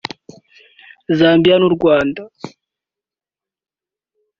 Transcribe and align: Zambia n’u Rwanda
Zambia 1.17 1.55
n’u 1.57 1.69
Rwanda 1.75 2.21